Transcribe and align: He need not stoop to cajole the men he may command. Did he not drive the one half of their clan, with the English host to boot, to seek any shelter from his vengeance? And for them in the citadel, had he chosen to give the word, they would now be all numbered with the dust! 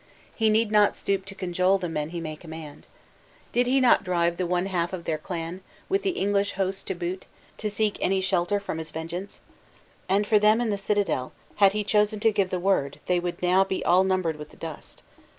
He 0.33 0.49
need 0.49 0.71
not 0.71 0.95
stoop 0.95 1.25
to 1.25 1.35
cajole 1.35 1.77
the 1.77 1.87
men 1.87 2.09
he 2.09 2.19
may 2.19 2.35
command. 2.35 2.87
Did 3.51 3.67
he 3.67 3.79
not 3.79 4.03
drive 4.03 4.37
the 4.37 4.47
one 4.47 4.65
half 4.65 4.93
of 4.93 5.03
their 5.05 5.19
clan, 5.19 5.61
with 5.89 6.01
the 6.01 6.17
English 6.17 6.53
host 6.53 6.87
to 6.87 6.95
boot, 6.95 7.27
to 7.59 7.69
seek 7.69 7.97
any 8.01 8.19
shelter 8.19 8.59
from 8.59 8.79
his 8.79 8.89
vengeance? 8.89 9.41
And 10.09 10.25
for 10.25 10.39
them 10.39 10.59
in 10.59 10.71
the 10.71 10.75
citadel, 10.79 11.33
had 11.57 11.73
he 11.73 11.83
chosen 11.83 12.19
to 12.21 12.31
give 12.31 12.49
the 12.49 12.57
word, 12.59 12.99
they 13.05 13.19
would 13.19 13.43
now 13.43 13.63
be 13.63 13.85
all 13.85 14.03
numbered 14.03 14.37
with 14.37 14.49
the 14.49 14.57
dust! 14.57 15.03